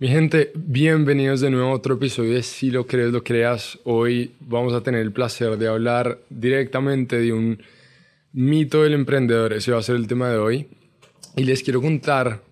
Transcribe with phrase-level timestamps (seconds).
[0.00, 3.80] Mi gente, bienvenidos de nuevo a otro episodio de Si lo crees, lo creas.
[3.82, 7.60] Hoy vamos a tener el placer de hablar directamente de un
[8.32, 9.52] mito del emprendedor.
[9.54, 10.68] Ese va a ser el tema de hoy.
[11.34, 12.42] Y les quiero contar,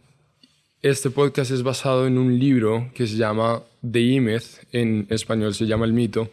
[0.82, 5.66] este podcast es basado en un libro que se llama The Image, en español se
[5.66, 6.28] llama El mito.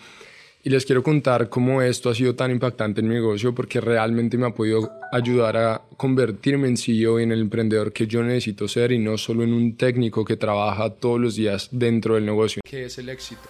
[0.65, 4.37] Y les quiero contar cómo esto ha sido tan impactante en mi negocio porque realmente
[4.37, 8.69] me ha podido ayudar a convertirme en CEO y en el emprendedor que yo necesito
[8.69, 12.61] ser y no solo en un técnico que trabaja todos los días dentro del negocio.
[12.63, 13.41] ¿Qué es el éxito?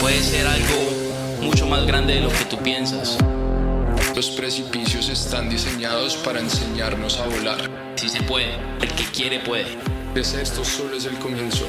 [0.00, 3.16] Puede ser algo mucho más grande de lo que tú piensas.
[4.16, 7.94] Los precipicios están diseñados para enseñarnos a volar.
[7.94, 9.66] Si se puede, el que quiere puede.
[10.14, 11.64] Pues esto solo es el comienzo.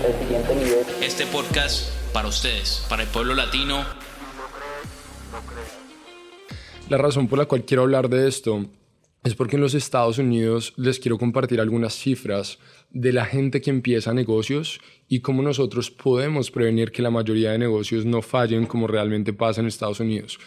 [1.03, 3.85] Este podcast para ustedes, para el pueblo latino
[6.89, 8.65] la razón por la cual quiero hablar de esto
[9.23, 12.57] es porque en los Estados Unidos les quiero compartir algunas cifras
[12.89, 17.59] de la gente que empieza negocios y cómo nosotros podemos prevenir que la mayoría de
[17.59, 20.39] negocios no fallen como realmente pasa en Estados Unidos.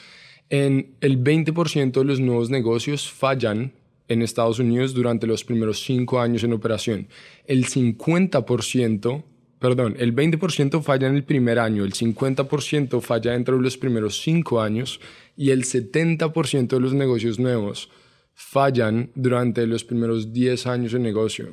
[0.50, 3.72] En el 20% de los nuevos negocios fallan
[4.08, 7.08] en Estados Unidos durante los primeros cinco años en operación.
[7.46, 9.22] El 50%
[9.62, 14.20] perdón, el 20% falla en el primer año, el 50% falla dentro de los primeros
[14.20, 15.00] 5 años
[15.36, 17.88] y el 70% de los negocios nuevos
[18.34, 21.50] fallan durante los primeros 10 años de negocio.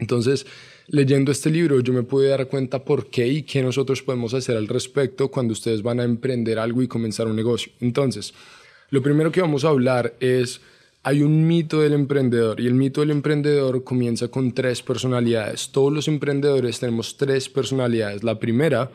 [0.00, 0.44] Entonces,
[0.88, 4.56] leyendo este libro yo me pude dar cuenta por qué y qué nosotros podemos hacer
[4.56, 7.70] al respecto cuando ustedes van a emprender algo y comenzar un negocio.
[7.78, 8.34] Entonces,
[8.90, 10.60] lo primero que vamos a hablar es
[11.06, 15.70] hay un mito del emprendedor y el mito del emprendedor comienza con tres personalidades.
[15.70, 18.24] Todos los emprendedores tenemos tres personalidades.
[18.24, 18.90] La primera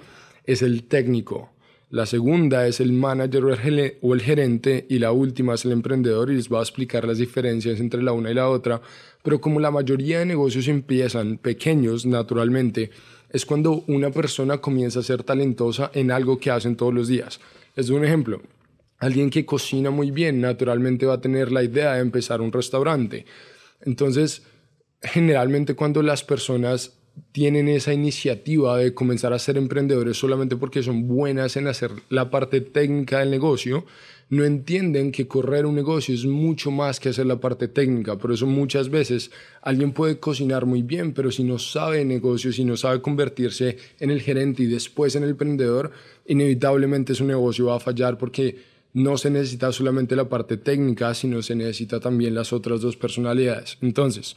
[0.45, 1.52] es el técnico,
[1.90, 3.45] la segunda es el manager
[4.02, 7.18] o el gerente y la última es el emprendedor y les voy a explicar las
[7.18, 8.81] diferencias entre la una y la otra.
[9.23, 12.92] Pero como la mayoría de negocios empiezan pequeños naturalmente,
[13.30, 17.40] es cuando una persona comienza a ser talentosa en algo que hacen todos los días.
[17.73, 18.42] Es un ejemplo.
[19.02, 23.25] Alguien que cocina muy bien naturalmente va a tener la idea de empezar un restaurante.
[23.81, 24.44] Entonces,
[25.02, 26.94] generalmente cuando las personas
[27.31, 32.30] tienen esa iniciativa de comenzar a ser emprendedores solamente porque son buenas en hacer la
[32.30, 33.86] parte técnica del negocio,
[34.30, 38.20] no entienden que correr un negocio es mucho más que hacer la parte técnica.
[38.20, 39.31] Por eso muchas veces
[39.64, 44.12] alguien puede cocinar muy bien, pero si no sabe negocio, si no sabe convertirse en
[44.12, 45.92] el gerente y después en el emprendedor,
[46.28, 51.41] inevitablemente su negocio va a fallar porque no se necesita solamente la parte técnica, sino
[51.41, 53.78] se necesita también las otras dos personalidades.
[53.81, 54.35] Entonces,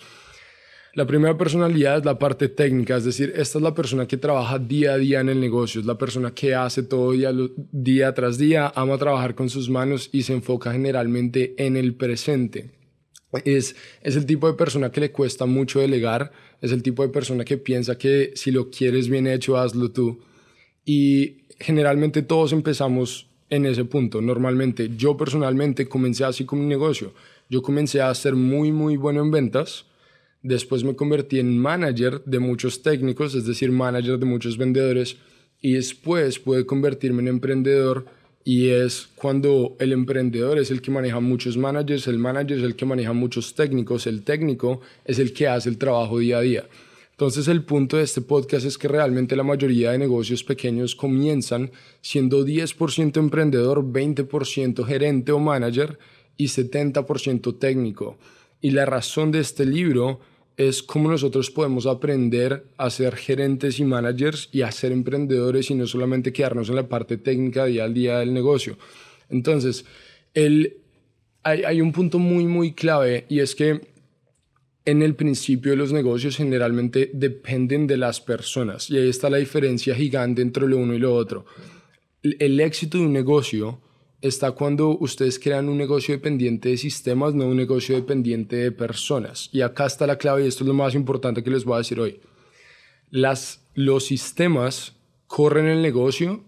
[0.94, 4.60] la primera personalidad es la parte técnica, es decir, esta es la persona que trabaja
[4.60, 7.32] día a día en el negocio, es la persona que hace todo día,
[7.72, 12.70] día tras día, ama trabajar con sus manos y se enfoca generalmente en el presente.
[13.44, 17.08] Es, es el tipo de persona que le cuesta mucho delegar, es el tipo de
[17.08, 20.20] persona que piensa que si lo quieres bien hecho, hazlo tú.
[20.84, 24.20] Y generalmente todos empezamos en ese punto.
[24.20, 27.12] Normalmente, yo personalmente comencé así con mi negocio.
[27.48, 29.86] Yo comencé a ser muy, muy bueno en ventas.
[30.42, 35.16] Después me convertí en manager de muchos técnicos, es decir, manager de muchos vendedores.
[35.60, 38.06] Y después pude convertirme en emprendedor.
[38.44, 42.76] Y es cuando el emprendedor es el que maneja muchos managers, el manager es el
[42.76, 46.64] que maneja muchos técnicos, el técnico es el que hace el trabajo día a día.
[47.14, 51.70] Entonces el punto de este podcast es que realmente la mayoría de negocios pequeños comienzan
[52.00, 55.96] siendo 10% emprendedor, 20% gerente o manager
[56.36, 58.18] y 70% técnico.
[58.60, 60.18] Y la razón de este libro
[60.56, 65.76] es cómo nosotros podemos aprender a ser gerentes y managers y a ser emprendedores y
[65.76, 68.76] no solamente quedarnos en la parte técnica día al día del negocio.
[69.30, 69.84] Entonces,
[70.34, 70.78] el,
[71.44, 73.93] hay, hay un punto muy, muy clave y es que
[74.84, 79.94] en el principio los negocios generalmente dependen de las personas y ahí está la diferencia
[79.94, 81.46] gigante entre lo uno y lo otro.
[82.22, 83.80] El éxito de un negocio
[84.20, 89.50] está cuando ustedes crean un negocio dependiente de sistemas, no un negocio dependiente de personas.
[89.52, 91.78] Y acá está la clave y esto es lo más importante que les voy a
[91.78, 92.20] decir hoy.
[93.10, 94.94] Las, los sistemas
[95.26, 96.44] corren el negocio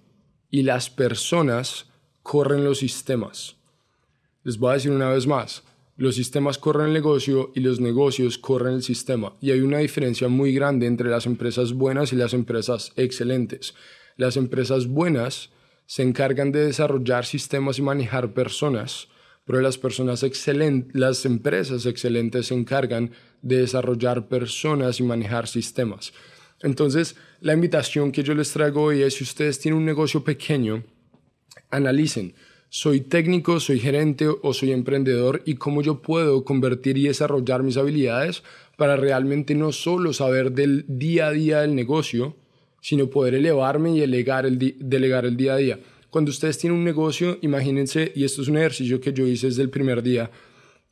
[0.50, 1.90] y las personas
[2.22, 3.56] corren los sistemas.
[4.43, 5.62] Les voy a decir una vez más
[5.96, 9.34] los sistemas corren el negocio y los negocios corren el sistema.
[9.40, 13.75] Y hay una diferencia muy grande entre las empresas buenas y las empresas excelentes.
[14.16, 15.50] Las empresas buenas
[15.87, 19.08] se encargan de desarrollar sistemas y manejar personas,
[19.46, 20.25] pero las personas
[20.93, 26.12] las empresas excelentes se encargan de desarrollar personas y manejar sistemas.
[26.60, 30.84] Entonces, la invitación que yo les traigo hoy es si ustedes tienen un negocio pequeño,
[31.70, 32.34] analicen
[32.68, 37.76] soy técnico, soy gerente o soy emprendedor y cómo yo puedo convertir y desarrollar mis
[37.76, 38.42] habilidades
[38.76, 42.36] para realmente no solo saber del día a día del negocio,
[42.80, 45.80] sino poder elevarme y delegar el, delegar el día a día.
[46.10, 49.62] Cuando ustedes tienen un negocio, imagínense, y esto es un ejercicio que yo hice desde
[49.62, 50.30] el primer día,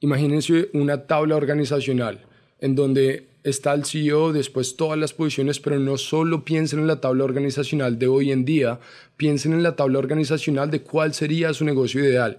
[0.00, 2.27] imagínense una tabla organizacional
[2.61, 7.00] en donde está el CEO, después todas las posiciones, pero no solo piensen en la
[7.00, 8.81] tabla organizacional de hoy en día,
[9.19, 12.38] piensen en la tabla organizacional de cuál sería su negocio ideal.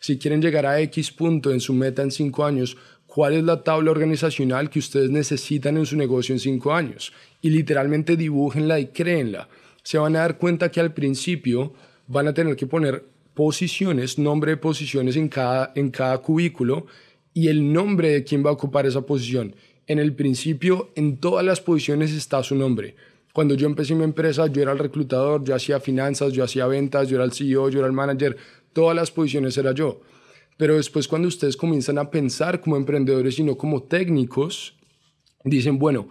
[0.00, 2.76] Si quieren llegar a X punto en su meta en cinco años,
[3.06, 7.12] ¿cuál es la tabla organizacional que ustedes necesitan en su negocio en cinco años?
[7.42, 9.48] Y literalmente dibújenla y créenla.
[9.82, 11.74] Se van a dar cuenta que al principio
[12.06, 13.04] van a tener que poner
[13.34, 16.86] posiciones, nombre de posiciones en cada, en cada cubículo
[17.34, 19.54] y el nombre de quién va a ocupar esa posición
[19.86, 22.96] en el principio, en todas las posiciones está su nombre.
[23.32, 27.08] Cuando yo empecé mi empresa, yo era el reclutador, yo hacía finanzas, yo hacía ventas,
[27.08, 28.36] yo era el CEO, yo era el manager,
[28.72, 30.00] todas las posiciones era yo.
[30.56, 34.74] Pero después cuando ustedes comienzan a pensar como emprendedores y no como técnicos,
[35.44, 36.08] dicen, bueno,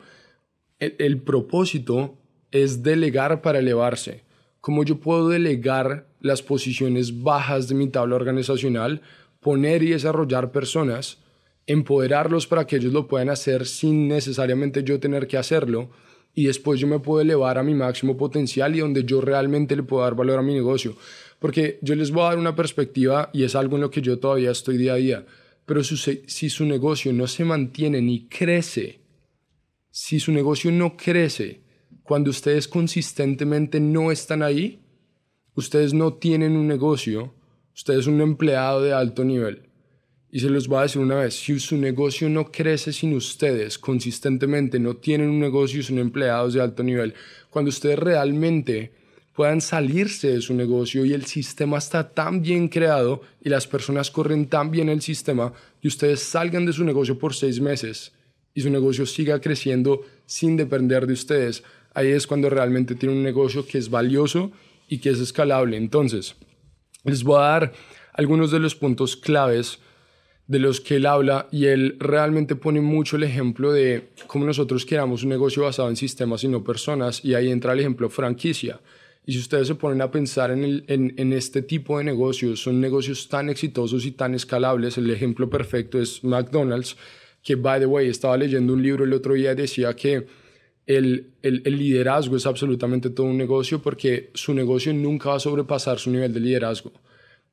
[0.79, 2.17] el, el propósito
[2.51, 4.23] es delegar para elevarse.
[4.61, 9.01] ¿Cómo yo puedo delegar las posiciones bajas de mi tabla organizacional,
[9.39, 11.24] poner y desarrollar personas
[11.67, 15.89] empoderarlos para que ellos lo puedan hacer sin necesariamente yo tener que hacerlo
[16.35, 19.83] y después yo me puedo elevar a mi máximo potencial y donde yo realmente le
[19.83, 20.95] puedo dar valor a mi negocio.
[21.39, 24.19] Porque yo les voy a dar una perspectiva y es algo en lo que yo
[24.19, 25.25] todavía estoy día a día.
[25.65, 28.99] Pero si su negocio no se mantiene ni crece,
[29.89, 31.61] si su negocio no crece,
[32.03, 34.81] cuando ustedes consistentemente no están ahí,
[35.55, 37.33] ustedes no tienen un negocio,
[37.73, 39.64] ustedes son un empleado de alto nivel.
[40.35, 43.79] Y se los voy a decir una vez, si su negocio no crece sin ustedes
[43.79, 47.13] consistentemente, no tienen un negocio y son empleados de alto nivel,
[47.49, 48.91] cuando ustedes realmente
[49.31, 54.11] puedan salirse de su negocio y el sistema está tan bien creado y las personas
[54.11, 58.11] corren tan bien el sistema y ustedes salgan de su negocio por seis meses
[58.53, 63.23] y su negocio siga creciendo sin depender de ustedes, ahí es cuando realmente tiene un
[63.23, 64.51] negocio que es valioso
[64.89, 65.77] y que es escalable.
[65.77, 66.35] Entonces,
[67.05, 67.73] les voy a dar
[68.11, 69.79] algunos de los puntos claves
[70.47, 74.85] de los que él habla y él realmente pone mucho el ejemplo de cómo nosotros
[74.85, 78.79] queramos un negocio basado en sistemas y no personas y ahí entra el ejemplo franquicia.
[79.25, 83.27] Y si ustedes se ponen a pensar en, en, este tipo de negocios, son negocios
[83.27, 86.95] tan exitosos y tan escalables, el ejemplo perfecto es McDonald's,
[87.41, 90.27] que, by the way, estaba leyendo un libro el otro día y decía que
[90.85, 95.39] el, el, el, liderazgo es absolutamente todo un negocio porque su negocio nunca va a
[95.39, 96.93] sobrepasar su nivel de liderazgo.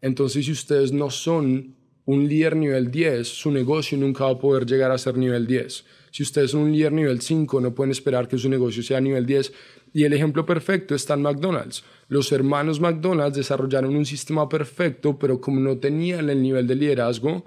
[0.03, 1.75] Entonces, si ustedes no son
[2.05, 5.85] un líder nivel 10, su negocio nunca va a poder llegar a ser nivel 10.
[6.11, 9.25] Si ustedes son un líder nivel 5, no pueden esperar que su negocio sea nivel
[9.25, 9.53] 10.
[9.95, 11.85] Y el ejemplo perfecto está en McDonald's.
[12.09, 17.45] Los hermanos McDonald's desarrollaron un sistema perfecto, pero como no tenían el nivel de liderazgo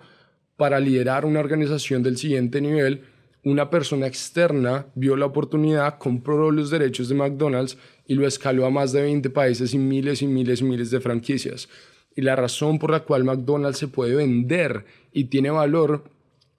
[0.56, 3.04] para liderar una organización del siguiente nivel,
[3.44, 8.72] una persona externa vio la oportunidad, compró los derechos de McDonald's y lo escaló a
[8.72, 11.70] más de 20 países y miles y miles y miles de franquicias.
[12.16, 16.06] Y la razón por la cual McDonald's se puede vender y tiene valor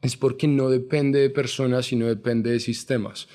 [0.03, 3.29] es porque no depende de personas, sino depende de sistemas.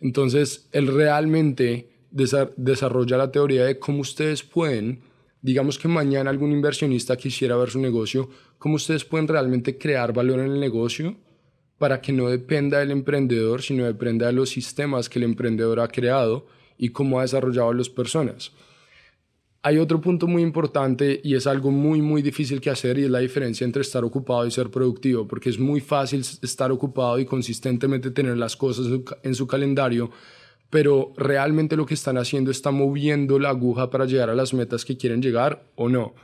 [0.00, 5.02] Entonces, él realmente desarrolla la teoría de cómo ustedes pueden,
[5.42, 10.38] digamos que mañana algún inversionista quisiera ver su negocio, cómo ustedes pueden realmente crear valor
[10.40, 11.16] en el negocio
[11.78, 15.88] para que no dependa del emprendedor, sino dependa de los sistemas que el emprendedor ha
[15.88, 16.46] creado
[16.78, 18.52] y cómo ha desarrollado a las personas.
[19.66, 23.10] Hay otro punto muy importante y es algo muy, muy difícil que hacer y es
[23.10, 27.24] la diferencia entre estar ocupado y ser productivo, porque es muy fácil estar ocupado y
[27.24, 28.88] consistentemente tener las cosas
[29.22, 30.10] en su calendario,
[30.68, 34.84] pero realmente lo que están haciendo está moviendo la aguja para llegar a las metas
[34.84, 36.14] que quieren llegar o no.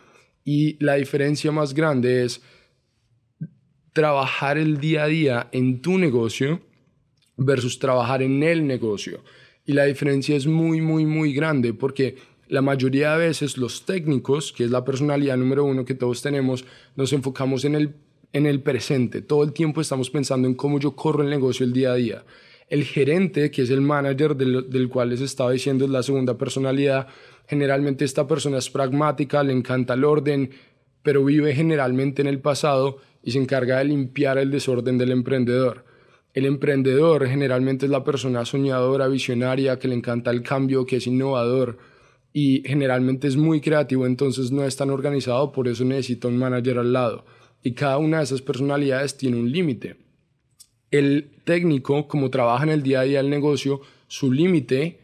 [0.44, 2.42] Y la diferencia más grande es
[3.94, 6.60] trabajar el día a día en tu negocio
[7.38, 9.24] versus trabajar en el negocio.
[9.64, 12.16] Y la diferencia es muy, muy, muy grande porque
[12.50, 16.64] la mayoría de veces los técnicos, que es la personalidad número uno que todos tenemos,
[16.96, 17.94] nos enfocamos en el,
[18.32, 19.22] en el presente.
[19.22, 22.24] Todo el tiempo estamos pensando en cómo yo corro el negocio el día a día.
[22.68, 26.36] El gerente, que es el manager del, del cual les estaba diciendo, es la segunda
[26.36, 27.06] personalidad.
[27.46, 30.50] Generalmente esta persona es pragmática, le encanta el orden,
[31.04, 35.84] pero vive generalmente en el pasado y se encarga de limpiar el desorden del emprendedor.
[36.34, 41.06] El emprendedor generalmente es la persona soñadora, visionaria, que le encanta el cambio, que es
[41.06, 41.78] innovador
[42.32, 46.78] y generalmente es muy creativo, entonces no es tan organizado, por eso necesita un manager
[46.78, 47.24] al lado.
[47.62, 49.96] Y cada una de esas personalidades tiene un límite.
[50.90, 54.98] El técnico, como trabaja en el día a día del negocio, su límite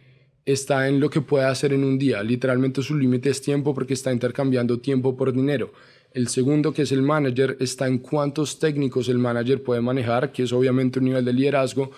[0.44, 2.22] está en lo que puede hacer en un día.
[2.22, 5.72] Literalmente su límite es tiempo porque está intercambiando tiempo por dinero.
[6.12, 10.44] El segundo, que es el manager, está en cuántos técnicos el manager puede manejar, que
[10.44, 11.90] es obviamente un nivel de liderazgo.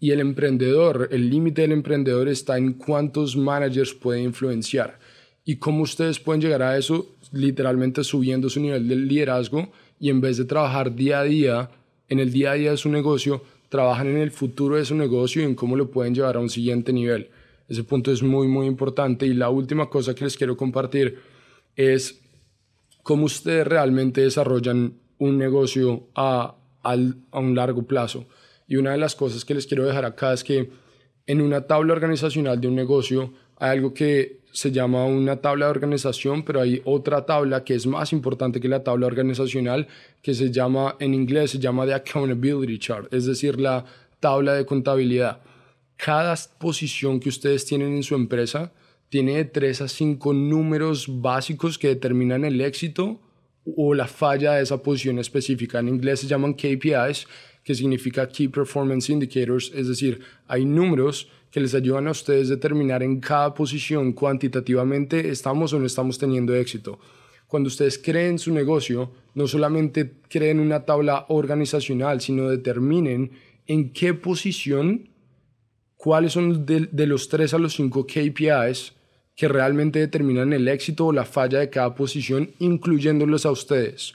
[0.00, 4.98] Y el emprendedor, el límite del emprendedor está en cuántos managers puede influenciar.
[5.44, 9.70] Y cómo ustedes pueden llegar a eso, literalmente subiendo su nivel de liderazgo
[10.00, 11.70] y en vez de trabajar día a día,
[12.08, 15.42] en el día a día de su negocio, trabajan en el futuro de su negocio
[15.42, 17.28] y en cómo lo pueden llevar a un siguiente nivel.
[17.68, 19.26] Ese punto es muy, muy importante.
[19.26, 21.18] Y la última cosa que les quiero compartir
[21.76, 22.20] es
[23.02, 28.26] cómo ustedes realmente desarrollan un negocio a, a un largo plazo.
[28.66, 30.70] Y una de las cosas que les quiero dejar acá es que
[31.26, 35.70] en una tabla organizacional de un negocio hay algo que se llama una tabla de
[35.72, 39.88] organización, pero hay otra tabla que es más importante que la tabla organizacional,
[40.22, 43.84] que se llama, en inglés se llama accountability chart, es decir, la
[44.20, 45.40] tabla de contabilidad.
[45.96, 48.72] Cada posición que ustedes tienen en su empresa
[49.08, 53.20] tiene de 3 a 5 números básicos que determinan el éxito
[53.76, 55.80] o la falla de esa posición específica.
[55.80, 57.26] En inglés se llaman KPIs,
[57.64, 62.54] que significa Key Performance Indicators, es decir, hay números que les ayudan a ustedes a
[62.54, 66.98] determinar en cada posición cuantitativamente estamos o no estamos teniendo éxito.
[67.46, 73.30] Cuando ustedes creen su negocio, no solamente creen una tabla organizacional, sino determinen
[73.66, 75.08] en qué posición,
[75.96, 78.92] cuáles son de, de los tres a los cinco KPIs
[79.36, 84.14] que realmente determinan el éxito o la falla de cada posición, incluyéndolos a ustedes.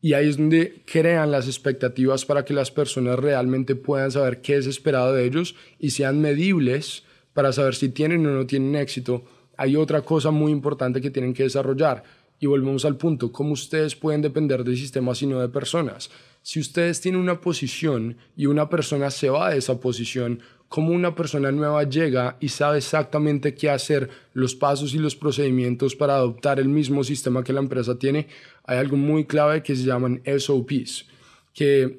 [0.00, 4.56] Y ahí es donde crean las expectativas para que las personas realmente puedan saber qué
[4.56, 7.02] es esperado de ellos y sean medibles
[7.32, 9.24] para saber si tienen o no tienen éxito.
[9.56, 12.04] Hay otra cosa muy importante que tienen que desarrollar.
[12.40, 16.10] Y volvemos al punto, cómo ustedes pueden depender del sistema sino de personas.
[16.42, 21.14] Si ustedes tienen una posición y una persona se va de esa posición, cómo una
[21.14, 26.60] persona nueva llega y sabe exactamente qué hacer, los pasos y los procedimientos para adoptar
[26.60, 28.28] el mismo sistema que la empresa tiene,
[28.64, 31.06] hay algo muy clave que se llaman SOPs,
[31.54, 31.98] que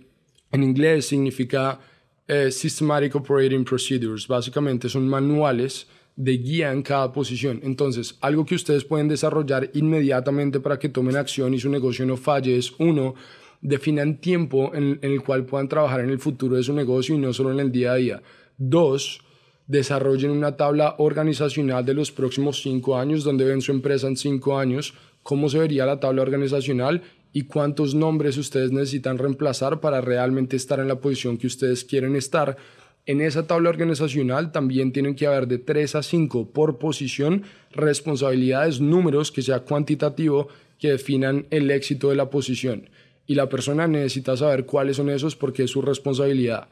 [0.52, 1.80] en inglés significa
[2.28, 4.28] eh, Systematic Operating Procedures.
[4.28, 7.60] Básicamente son manuales de guía en cada posición.
[7.64, 12.18] Entonces, algo que ustedes pueden desarrollar inmediatamente para que tomen acción y su negocio no
[12.18, 13.16] falle es, uno,
[13.62, 17.18] definan tiempo en, en el cual puedan trabajar en el futuro de su negocio y
[17.18, 18.22] no solo en el día a día.
[18.60, 19.22] Dos,
[19.68, 24.60] desarrollen una tabla organizacional de los próximos cinco años, donde ven su empresa en cinco
[24.60, 27.02] años, cómo se vería la tabla organizacional
[27.32, 32.18] y cuántos nombres ustedes necesitan reemplazar para realmente estar en la posición que ustedes quieren
[32.18, 32.58] estar.
[33.06, 38.82] En esa tabla organizacional también tienen que haber de tres a cinco por posición responsabilidades,
[38.82, 42.90] números que sea cuantitativo que definan el éxito de la posición.
[43.26, 46.68] Y la persona necesita saber cuáles son esos porque es su responsabilidad.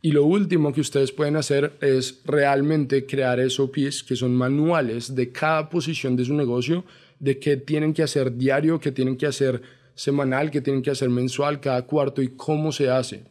[0.00, 5.32] Y lo último que ustedes pueden hacer es realmente crear SOPs, que son manuales de
[5.32, 6.84] cada posición de su negocio,
[7.18, 9.60] de qué tienen que hacer diario, qué tienen que hacer
[9.94, 13.24] semanal, qué tienen que hacer mensual, cada cuarto y cómo se hace.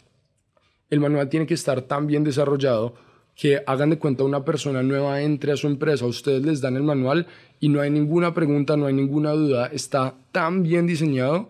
[0.90, 2.96] El manual tiene que estar tan bien desarrollado
[3.34, 6.84] que hagan de cuenta una persona nueva entre a su empresa, ustedes les dan el
[6.84, 7.28] manual
[7.60, 11.50] y no hay ninguna pregunta, no hay ninguna duda, está tan bien diseñado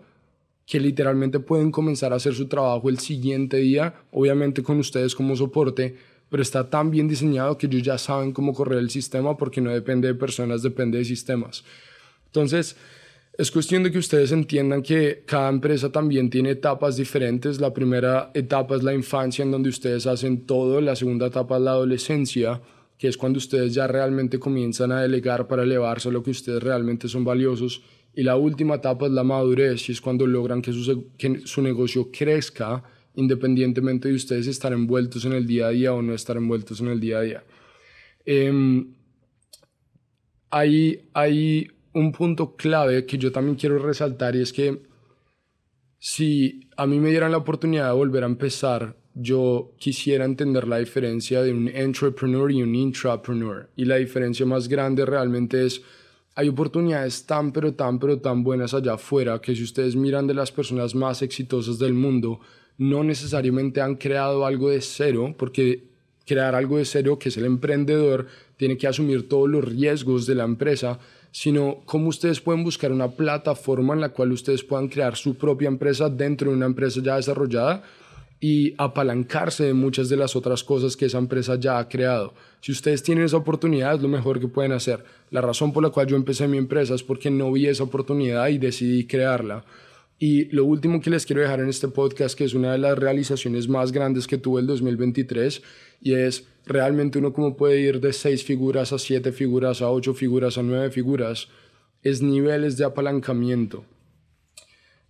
[0.68, 5.34] que literalmente pueden comenzar a hacer su trabajo el siguiente día, obviamente con ustedes como
[5.34, 5.96] soporte,
[6.28, 9.70] pero está tan bien diseñado que ellos ya saben cómo correr el sistema porque no
[9.70, 11.64] depende de personas, depende de sistemas.
[12.26, 12.76] Entonces,
[13.38, 17.60] es cuestión de que ustedes entiendan que cada empresa también tiene etapas diferentes.
[17.60, 20.82] La primera etapa es la infancia, en donde ustedes hacen todo.
[20.82, 22.60] La segunda etapa es la adolescencia,
[22.98, 27.08] que es cuando ustedes ya realmente comienzan a delegar para elevarse lo que ustedes realmente
[27.08, 27.80] son valiosos.
[28.18, 31.62] Y la última etapa es la madurez y es cuando logran que su, que su
[31.62, 32.82] negocio crezca
[33.14, 36.88] independientemente de ustedes estar envueltos en el día a día o no estar envueltos en
[36.88, 37.44] el día a día.
[38.26, 38.84] Eh,
[40.50, 44.82] hay, hay un punto clave que yo también quiero resaltar y es que
[46.00, 50.78] si a mí me dieran la oportunidad de volver a empezar, yo quisiera entender la
[50.78, 53.70] diferencia de un entrepreneur y un intrapreneur.
[53.76, 55.82] Y la diferencia más grande realmente es
[56.34, 60.34] hay oportunidades tan, pero tan, pero tan buenas allá afuera que si ustedes miran de
[60.34, 62.40] las personas más exitosas del mundo,
[62.76, 65.88] no necesariamente han creado algo de cero, porque
[66.26, 70.34] crear algo de cero, que es el emprendedor, tiene que asumir todos los riesgos de
[70.36, 70.98] la empresa,
[71.32, 75.68] sino cómo ustedes pueden buscar una plataforma en la cual ustedes puedan crear su propia
[75.68, 77.82] empresa dentro de una empresa ya desarrollada
[78.40, 82.34] y apalancarse de muchas de las otras cosas que esa empresa ya ha creado.
[82.60, 85.04] Si ustedes tienen esa oportunidad, es lo mejor que pueden hacer.
[85.30, 88.48] La razón por la cual yo empecé mi empresa es porque no vi esa oportunidad
[88.48, 89.64] y decidí crearla.
[90.20, 92.98] Y lo último que les quiero dejar en este podcast, que es una de las
[92.98, 95.62] realizaciones más grandes que tuve el 2023,
[96.00, 100.14] y es realmente uno cómo puede ir de seis figuras a siete figuras, a ocho
[100.14, 101.48] figuras, a nueve figuras,
[102.02, 103.84] es niveles de apalancamiento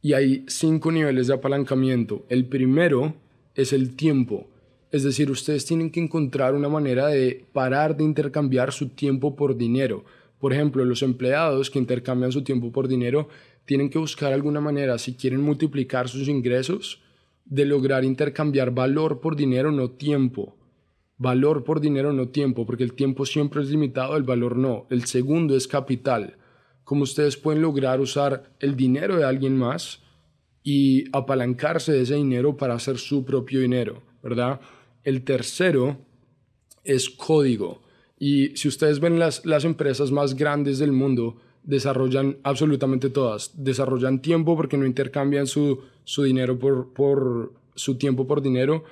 [0.08, 2.24] y hay cinco niveles de apalancamiento.
[2.30, 3.14] El primero
[3.54, 4.46] es el tiempo.
[4.90, 9.58] Es decir, ustedes tienen que encontrar una manera de parar de intercambiar su tiempo por
[9.58, 10.06] dinero.
[10.38, 13.28] Por ejemplo, los empleados que intercambian su tiempo por dinero
[13.66, 17.02] tienen que buscar alguna manera, si quieren multiplicar sus ingresos,
[17.44, 20.56] de lograr intercambiar valor por dinero, no tiempo.
[21.18, 24.86] Valor por dinero, no tiempo, porque el tiempo siempre es limitado, el valor no.
[24.88, 26.38] El segundo es capital.
[26.88, 30.00] Como ustedes pueden lograr usar el dinero de alguien más
[30.62, 34.59] y apalancarse de ese dinero para hacer su propio dinero, ¿verdad?
[35.04, 35.99] El tercero
[36.85, 37.83] es código.
[38.18, 43.62] Y si ustedes ven las, las empresas más grandes del mundo, desarrollan absolutamente todas.
[43.62, 48.85] Desarrollan tiempo porque no intercambian su, su dinero por, por su tiempo por dinero.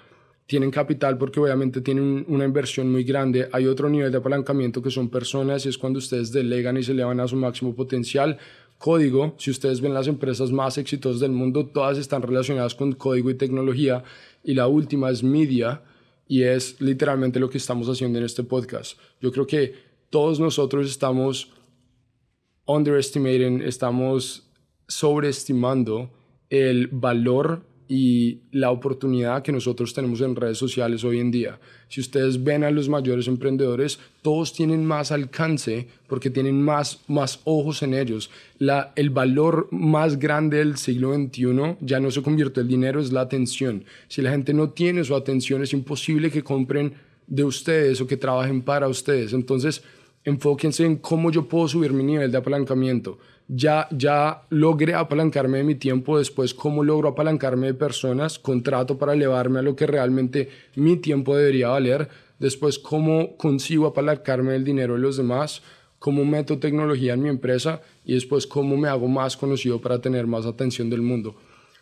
[0.46, 3.48] Tienen capital porque obviamente tienen una inversión muy grande.
[3.52, 6.92] Hay otro nivel de apalancamiento que son personas y es cuando ustedes delegan y se
[6.92, 8.38] elevan a su máximo potencial.
[8.78, 13.30] Código, si ustedes ven las empresas más exitosas del mundo, todas están relacionadas con código
[13.30, 14.04] y tecnología.
[14.44, 15.82] Y la última es media
[16.28, 18.98] y es literalmente lo que estamos haciendo en este podcast.
[19.20, 19.74] Yo creo que
[20.10, 21.52] todos nosotros estamos
[22.66, 24.50] underestimating, estamos
[24.88, 26.10] sobreestimando
[26.50, 31.58] el valor y la oportunidad que nosotros tenemos en redes sociales hoy en día.
[31.88, 37.40] Si ustedes ven a los mayores emprendedores, todos tienen más alcance porque tienen más, más
[37.44, 38.30] ojos en ellos.
[38.58, 43.12] La, el valor más grande del siglo XXI ya no se convierte en dinero, es
[43.12, 43.84] la atención.
[44.08, 46.94] Si la gente no tiene su atención, es imposible que compren
[47.26, 49.32] de ustedes o que trabajen para ustedes.
[49.32, 49.82] Entonces,
[50.26, 53.18] enfóquense en cómo yo puedo subir mi nivel de apalancamiento.
[53.46, 59.12] Ya, ya logré apalancarme de mi tiempo, después cómo logro apalancarme de personas, contrato para
[59.14, 62.08] elevarme a lo que realmente mi tiempo debería valer,
[62.40, 65.62] después cómo consigo apalancarme del dinero de los demás,
[66.00, 70.26] cómo meto tecnología en mi empresa y después cómo me hago más conocido para tener
[70.26, 71.36] más atención del mundo.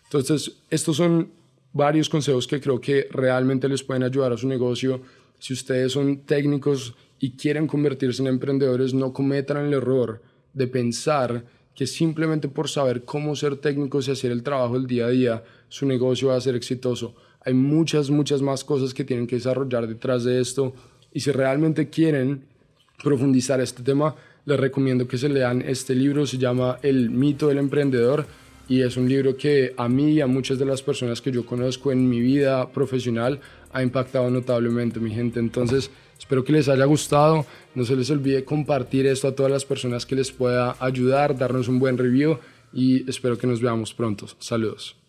[0.04, 1.30] Entonces, estos son
[1.72, 5.00] varios consejos que creo que realmente les pueden ayudar a su negocio.
[5.38, 10.20] Si ustedes son técnicos y quieren convertirse en emprendedores, no cometan el error
[10.52, 11.42] de pensar
[11.74, 15.44] que simplemente por saber cómo ser técnicos y hacer el trabajo del día a día,
[15.70, 17.14] su negocio va a ser exitoso.
[17.40, 20.74] Hay muchas, muchas más cosas que tienen que desarrollar detrás de esto.
[21.14, 22.44] Y si realmente quieren
[23.02, 26.26] profundizar este tema, les recomiendo que se lean este libro.
[26.26, 28.26] Se llama El mito del emprendedor
[28.68, 31.46] y es un libro que a mí y a muchas de las personas que yo
[31.46, 33.40] conozco en mi vida profesional
[33.72, 35.40] ha impactado notablemente, mi gente.
[35.40, 37.46] Entonces, espero que les haya gustado.
[37.74, 41.68] No se les olvide compartir esto a todas las personas que les pueda ayudar, darnos
[41.68, 42.38] un buen review
[42.72, 44.26] y espero que nos veamos pronto.
[44.38, 45.03] Saludos.